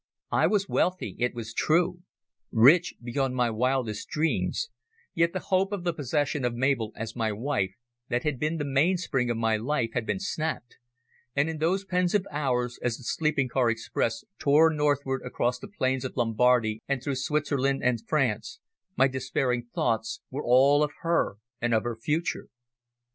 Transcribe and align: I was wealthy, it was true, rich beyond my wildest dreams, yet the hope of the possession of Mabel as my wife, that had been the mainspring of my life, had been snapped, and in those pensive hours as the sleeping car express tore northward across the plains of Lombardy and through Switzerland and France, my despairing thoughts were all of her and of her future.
I 0.31 0.47
was 0.47 0.67
wealthy, 0.67 1.15
it 1.19 1.35
was 1.35 1.53
true, 1.53 1.99
rich 2.51 2.95
beyond 3.03 3.35
my 3.35 3.51
wildest 3.51 4.07
dreams, 4.09 4.69
yet 5.13 5.31
the 5.31 5.39
hope 5.53 5.71
of 5.71 5.83
the 5.83 5.93
possession 5.93 6.43
of 6.43 6.55
Mabel 6.55 6.91
as 6.95 7.15
my 7.15 7.31
wife, 7.31 7.75
that 8.09 8.23
had 8.23 8.39
been 8.39 8.57
the 8.57 8.65
mainspring 8.65 9.29
of 9.29 9.37
my 9.37 9.57
life, 9.57 9.91
had 9.93 10.07
been 10.07 10.19
snapped, 10.19 10.77
and 11.35 11.51
in 11.51 11.59
those 11.59 11.85
pensive 11.85 12.25
hours 12.31 12.79
as 12.81 12.97
the 12.97 13.03
sleeping 13.03 13.47
car 13.47 13.69
express 13.69 14.23
tore 14.39 14.73
northward 14.73 15.21
across 15.23 15.59
the 15.59 15.67
plains 15.67 16.03
of 16.03 16.17
Lombardy 16.17 16.81
and 16.87 17.03
through 17.03 17.13
Switzerland 17.13 17.83
and 17.83 18.01
France, 18.07 18.59
my 18.97 19.07
despairing 19.07 19.67
thoughts 19.75 20.21
were 20.31 20.43
all 20.43 20.81
of 20.81 20.89
her 21.03 21.35
and 21.61 21.75
of 21.75 21.83
her 21.83 21.95
future. 21.95 22.47